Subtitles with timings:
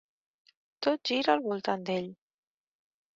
[0.87, 2.09] Tot gira al voltant d'ell.